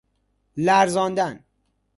لرزاندن 0.57 1.43